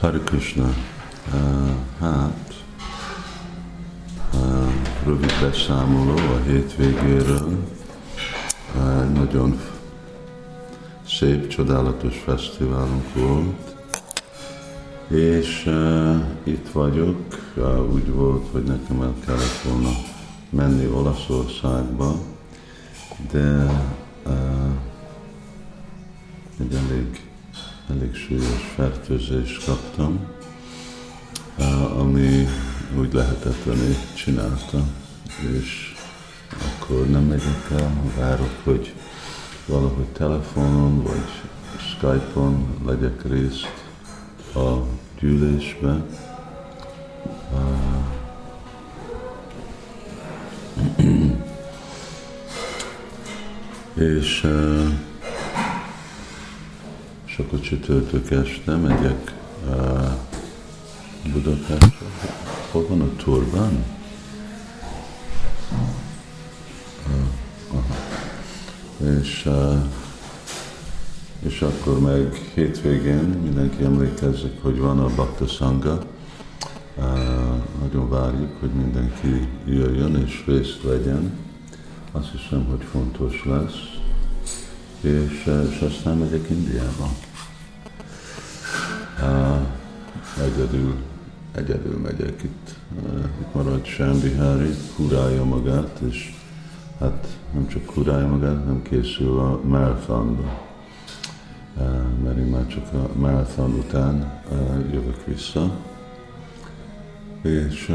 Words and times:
Hare 0.00 0.18
Krishna. 0.24 0.74
Uh, 1.34 1.70
hát, 2.00 2.54
uh, 4.34 4.72
rövid 5.04 5.32
beszámoló 5.40 6.16
a 6.16 6.42
hétvégéről. 6.46 7.58
Uh, 8.76 9.12
nagyon 9.12 9.60
szép, 11.08 11.46
csodálatos 11.46 12.22
fesztiválunk 12.24 13.14
volt. 13.14 13.76
És 15.08 15.64
uh, 15.66 16.16
itt 16.42 16.68
vagyok, 16.72 17.52
uh, 17.56 17.92
úgy 17.92 18.10
volt, 18.10 18.46
hogy 18.52 18.62
nekem 18.62 19.02
el 19.02 19.14
kellett 19.26 19.60
volna 19.64 19.90
menni 20.50 20.86
Olaszországba, 20.86 22.14
de 23.32 23.66
súlyos 28.28 28.72
fertőzést 28.74 29.64
kaptam, 29.64 30.26
ami 31.98 32.48
úgy 32.98 33.12
lehetetlenül 33.12 33.94
csinálta, 34.14 34.82
és 35.58 35.94
akkor 36.66 37.06
nem 37.06 37.22
megyek 37.22 37.70
el, 37.70 37.92
várok, 38.16 38.50
hogy 38.64 38.94
valahogy 39.66 40.06
telefonon 40.06 41.02
vagy 41.02 41.24
Skype-on 41.78 42.66
legyek 42.86 43.22
részt 43.28 43.84
a 44.54 44.82
gyűlésbe. 45.20 46.04
és 54.16 54.46
és 57.38 57.44
akkor 57.44 57.60
csütörtök 57.60 58.30
este 58.30 58.76
megyek 58.76 59.34
uh, 59.68 60.10
Budapestre. 61.32 62.06
Hol 62.70 62.86
van 62.88 63.00
a 63.00 63.16
turban? 63.16 63.84
Uh, 67.72 69.18
és, 69.20 69.46
uh, 69.46 69.82
és 71.40 71.62
akkor 71.62 72.00
meg 72.00 72.34
hétvégén 72.54 73.24
mindenki 73.42 73.84
emlékezzik, 73.84 74.62
hogy 74.62 74.78
van 74.78 74.98
a 74.98 75.14
Bakta 75.14 75.46
Sangha. 75.46 75.98
Uh, 76.96 77.04
nagyon 77.80 78.08
várjuk, 78.08 78.60
hogy 78.60 78.70
mindenki 78.70 79.48
jöjjön 79.66 80.16
és 80.26 80.44
részt 80.46 80.82
vegyen. 80.82 81.38
Azt 82.12 82.30
hiszem, 82.30 82.64
hogy 82.64 82.82
fontos 82.90 83.44
lesz. 83.44 83.96
És, 85.00 85.50
és 85.70 85.80
aztán 85.80 86.16
megyek 86.16 86.50
Indiába 86.50 87.26
egyedül, 90.36 90.94
egyedül 91.54 91.98
megyek 91.98 92.42
itt. 92.42 92.74
Itt 93.40 93.54
marad 93.54 93.84
Sámbihári, 93.84 94.70
kurálja 94.96 95.44
magát, 95.44 96.00
és 96.08 96.34
hát 97.00 97.26
nem 97.54 97.68
csak 97.68 97.84
kurálja 97.84 98.26
magát, 98.26 98.64
nem 98.64 98.82
készül 98.82 99.38
a 99.38 99.60
marathonba. 99.64 100.66
Mert 102.22 102.38
én 102.38 102.44
már 102.44 102.66
csak 102.66 102.92
a 102.92 103.18
marathon 103.18 103.74
után 103.74 104.42
jövök 104.92 105.24
vissza. 105.24 105.76
És 107.42 107.92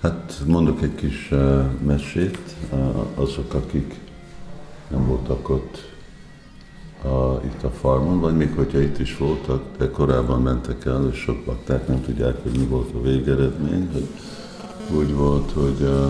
hát 0.00 0.42
mondok 0.46 0.82
egy 0.82 0.94
kis 0.94 1.30
mesét 1.84 2.56
azok, 3.14 3.54
akik 3.54 4.00
nem 4.88 5.06
voltak 5.06 5.48
ott 5.48 5.92
a, 7.02 7.37
itt 7.58 7.64
a 7.64 7.70
farmon, 7.70 8.20
vagy 8.20 8.36
még 8.36 8.52
hogyha 8.54 8.80
itt 8.80 8.98
is 8.98 9.16
voltak, 9.16 9.62
de 9.78 9.90
korábban 9.90 10.42
mentek 10.42 10.84
el, 10.84 11.08
és 11.12 11.18
sok 11.18 11.44
bakták 11.44 11.88
nem 11.88 12.02
tudják, 12.02 12.42
hogy 12.42 12.58
mi 12.58 12.64
volt 12.64 12.94
a 12.94 13.02
végeredmény, 13.02 13.88
hogy 13.92 14.08
úgy 14.96 15.14
volt, 15.14 15.52
hogy 15.52 15.82
a, 15.82 16.04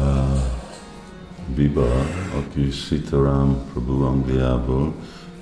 a 0.00 0.42
Biba, 1.54 1.86
aki 2.36 2.70
Sitaram 2.70 3.58
Prabhu 3.72 4.02
Angliából 4.02 4.94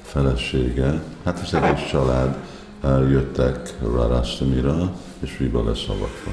felesége, 0.02 1.02
hát 1.24 1.40
az 1.40 1.54
egész 1.54 1.86
család 1.90 2.36
jöttek 3.10 3.74
Rarastamira, 3.80 4.92
és 5.20 5.36
Biba 5.36 5.64
lesz 5.64 5.88
avatva. 5.88 6.30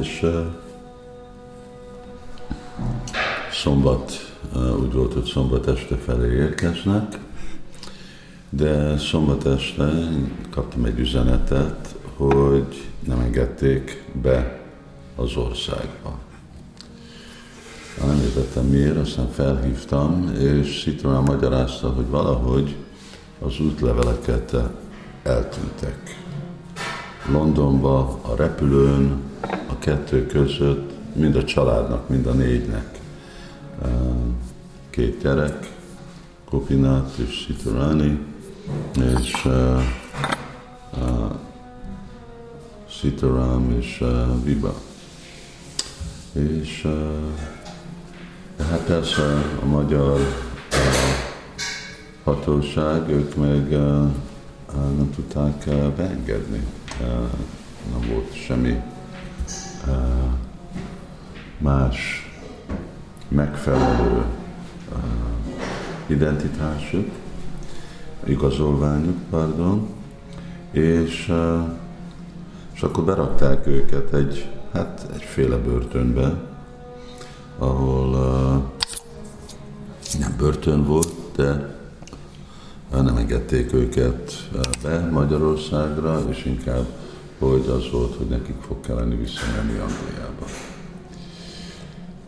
És 0.00 0.26
szombat, 3.52 4.29
úgy 4.80 4.92
volt, 4.92 5.12
hogy 5.12 5.24
szombat 5.24 5.66
este 5.66 5.96
felé 5.96 6.34
érkeznek, 6.34 7.18
de 8.50 8.98
szombat 8.98 9.46
este 9.46 9.92
kaptam 10.50 10.84
egy 10.84 10.98
üzenetet, 10.98 11.94
hogy 12.16 12.88
nem 13.06 13.20
engedték 13.20 14.04
be 14.22 14.60
az 15.16 15.36
országba. 15.36 16.18
Nem 18.06 18.20
értettem 18.20 18.64
miért, 18.64 18.96
aztán 18.96 19.28
felhívtam, 19.30 20.32
és 20.38 20.82
Citrona 20.82 21.20
magyarázta, 21.20 21.88
hogy 21.88 22.08
valahogy 22.08 22.76
az 23.40 23.60
útleveleket 23.60 24.56
eltűntek. 25.22 26.22
Londonba, 27.32 28.20
a 28.22 28.34
repülőn, 28.36 29.20
a 29.42 29.78
kettő 29.78 30.26
között, 30.26 30.90
mind 31.12 31.36
a 31.36 31.44
családnak, 31.44 32.08
mind 32.08 32.26
a 32.26 32.32
négynek 32.32 33.00
két 35.00 35.22
gyerek, 35.22 35.70
Kopinát 36.44 37.16
és 37.16 37.34
Siturani, 37.34 38.18
és 38.94 39.44
uh, 39.44 39.82
uh, 40.92 41.30
Sitaram 42.88 43.76
és 43.78 43.98
uh, 44.00 44.44
Viba. 44.44 44.74
És 46.32 46.84
uh, 46.84 48.68
hát 48.70 48.80
persze 48.80 49.22
a 49.62 49.66
magyar 49.66 50.18
uh, 50.18 50.26
hatóság, 52.24 53.08
ők 53.10 53.36
meg 53.36 53.66
uh, 53.70 54.10
nem 54.96 55.10
tudták 55.14 55.64
uh, 55.66 55.88
beengedni. 55.88 56.66
Uh, 57.00 57.06
nem 57.92 58.08
volt 58.12 58.34
semmi 58.34 58.80
uh, 59.86 59.94
más 61.58 62.28
megfelelő 63.28 64.24
identitásuk, 66.06 67.08
igazolványuk, 68.24 69.16
pardon, 69.30 69.88
és, 70.70 71.32
és 72.74 72.82
akkor 72.82 73.04
berakták 73.04 73.66
őket 73.66 74.12
egy, 74.12 74.48
hát 74.72 75.06
egyféle 75.14 75.56
börtönbe, 75.56 76.40
ahol 77.58 78.10
nem 80.18 80.34
börtön 80.38 80.84
volt, 80.84 81.12
de 81.36 81.78
nem 82.90 83.16
engedték 83.16 83.72
őket 83.72 84.48
be 84.82 85.08
Magyarországra, 85.10 86.22
és 86.28 86.44
inkább 86.44 86.86
hogy 87.40 87.68
az 87.68 87.90
volt, 87.90 88.16
hogy 88.16 88.26
nekik 88.26 88.56
fog 88.66 88.80
kelleni 88.80 89.16
visszamenni 89.16 89.78
Angliába. 89.78 90.46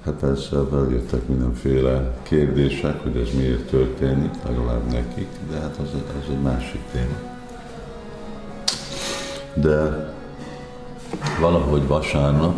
Hát 0.05 0.23
ezzel 0.23 0.87
jöttek 0.91 1.29
mindenféle 1.29 2.15
kérdések, 2.23 3.03
hogy 3.03 3.17
ez 3.17 3.29
miért 3.37 3.67
történik, 3.71 4.31
legalább 4.47 4.91
nekik, 4.91 5.29
de 5.51 5.59
hát 5.59 5.77
az, 5.83 5.89
az 5.93 6.31
egy 6.31 6.41
másik 6.43 6.81
téma. 6.93 7.17
De 9.55 10.11
valahogy 11.41 11.87
vasárnap, 11.87 12.55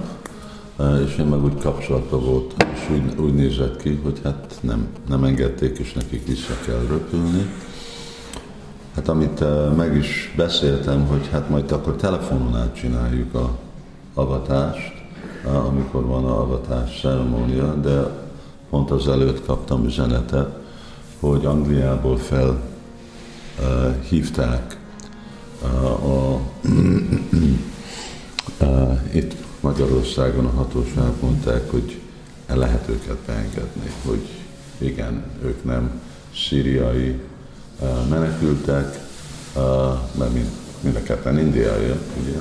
eh, 0.78 1.00
és 1.06 1.16
én 1.18 1.26
meg 1.26 1.44
úgy 1.44 1.58
kapcsolatban 1.58 2.24
voltam, 2.24 2.68
és 2.72 2.90
úgy, 2.90 3.18
úgy 3.20 3.34
nézett 3.34 3.82
ki, 3.82 4.00
hogy 4.02 4.20
hát 4.22 4.58
nem, 4.60 4.88
nem 5.08 5.24
engedték, 5.24 5.78
és 5.78 5.92
nekik 5.92 6.26
vissza 6.26 6.54
kell 6.66 6.86
röpülni. 6.88 7.50
Hát 8.94 9.08
amit 9.08 9.40
eh, 9.40 9.72
meg 9.76 9.96
is 9.96 10.34
beszéltem, 10.36 11.06
hogy 11.06 11.28
hát 11.32 11.48
majd 11.48 11.72
akkor 11.72 11.96
telefonon 11.96 12.56
át 12.56 12.74
csináljuk 12.74 13.34
a 13.34 13.58
avatást, 14.14 15.03
amikor 15.46 16.04
van 16.04 16.24
a 16.24 16.40
avatás 16.40 17.00
ceremónia, 17.00 17.74
de 17.74 18.22
pont 18.70 18.90
az 18.90 19.08
előtt 19.08 19.46
kaptam 19.46 19.84
üzenetet, 19.84 20.48
hogy 21.20 21.44
Angliából 21.44 22.16
fel 22.16 22.60
uh, 23.58 24.00
hívták 24.08 24.78
uh, 25.62 26.10
a, 26.10 26.40
uh, 28.60 28.98
itt 29.12 29.34
Magyarországon 29.60 30.46
a 30.46 30.50
hatóság 30.50 31.12
mondták, 31.20 31.70
hogy 31.70 32.00
el 32.46 32.56
lehet 32.56 32.88
őket 32.88 33.16
beengedni, 33.26 33.90
hogy 34.06 34.28
igen, 34.78 35.24
ők 35.42 35.64
nem 35.64 36.00
szíriai 36.34 37.20
uh, 37.80 38.08
menekültek, 38.08 38.98
uh, 39.56 39.62
mert 40.18 40.32
mind, 40.32 40.50
mind 40.80 40.96
a 40.96 41.02
ketten 41.02 41.38
indiaiak, 41.38 42.02
ugye, 42.22 42.38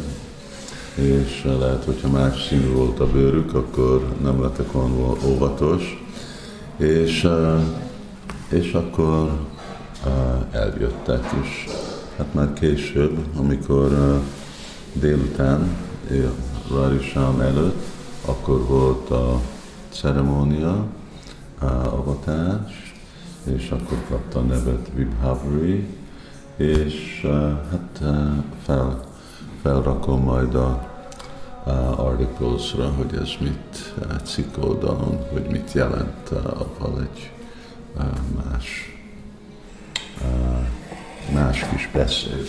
és 0.96 1.44
lehet, 1.60 1.84
hogyha 1.84 2.10
más 2.10 2.48
színű 2.48 2.72
volt 2.72 3.00
a 3.00 3.12
bőrük, 3.12 3.54
akkor 3.54 4.08
nem 4.22 4.42
lettek 4.42 4.72
volna 4.72 5.16
óvatos, 5.26 6.04
és, 6.78 7.28
és 8.50 8.74
akkor 8.74 9.32
eljöttek, 10.52 11.26
és 11.42 11.66
hát 12.18 12.34
már 12.34 12.54
később, 12.54 13.18
amikor 13.38 13.92
uh, 13.92 14.22
délután, 14.94 15.76
Rarisham 16.72 17.40
előtt, 17.40 17.84
akkor 18.26 18.66
volt 18.68 19.10
a 19.10 19.42
ceremónia, 19.90 20.86
a 21.60 21.66
avatás, 21.66 22.94
és 23.44 23.70
akkor 23.70 23.98
kapta 24.10 24.40
a 24.40 24.42
nevet 24.42 24.92
Vibhavri, 24.96 25.88
és 26.58 27.28
hát 27.72 28.04
fel, 28.64 29.04
felrakom 29.64 30.24
majd 30.24 30.56
a 30.56 30.92
articlesra, 31.96 32.90
hogy 32.98 33.16
ez 33.22 33.30
mit 33.40 33.94
cikk 34.24 34.58
oldalon, 34.58 35.18
hogy 35.32 35.46
mit 35.50 35.72
jelent 35.72 36.30
avval 36.30 37.02
egy 37.02 37.32
más, 38.44 38.98
más 41.34 41.66
kis 41.70 41.90
beszéd. 41.94 42.48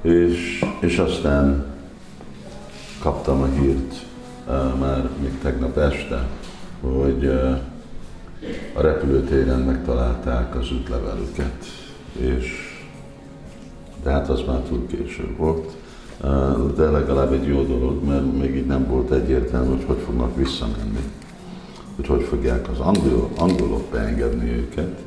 És, 0.00 0.64
és 0.80 0.98
aztán 0.98 1.64
kaptam 2.98 3.42
a 3.42 3.46
hírt 3.46 3.94
már 4.78 5.08
még 5.20 5.38
tegnap 5.42 5.76
este, 5.76 6.26
hogy 6.80 7.26
a 8.74 8.80
repülőtéren 8.80 9.60
megtalálták 9.60 10.54
az 10.54 10.72
útlevelüket, 10.72 11.64
és 12.18 12.68
de 14.02 14.10
hát 14.10 14.28
az 14.28 14.42
már 14.46 14.58
túl 14.58 14.86
késő 14.86 15.34
volt 15.36 15.76
de 16.76 16.90
legalább 16.90 17.32
egy 17.32 17.46
jó 17.46 17.62
dolog, 17.62 18.04
mert 18.04 18.38
még 18.38 18.56
így 18.56 18.66
nem 18.66 18.86
volt 18.86 19.10
egyértelmű, 19.10 19.68
hogy 19.68 19.84
hogy 19.86 20.02
fognak 20.06 20.36
visszamenni. 20.36 21.00
Hogy 21.96 22.06
hogy 22.06 22.22
fogják 22.22 22.68
az 22.68 22.78
angol, 22.78 23.28
angolok 23.36 23.82
beengedni 23.90 24.50
őket. 24.50 25.02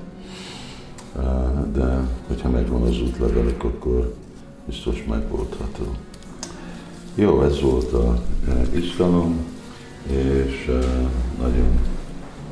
De 1.73 1.99
hogyha 2.27 2.49
megvan 2.49 2.81
az 2.81 3.01
útlevelük, 3.01 3.63
akkor 3.63 4.13
biztos 4.65 5.05
megoldható. 5.09 5.83
Jó, 7.15 7.41
ez 7.41 7.61
volt 7.61 7.93
a 7.93 8.21
izgalom, 8.71 9.45
és 10.07 10.71
nagyon, 11.39 11.79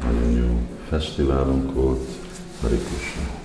nagyon 0.04 0.32
jó 0.32 0.60
fesztiválunk 0.90 1.74
volt. 1.74 2.08
Hari 2.62 2.76
Krishna. 2.78 3.41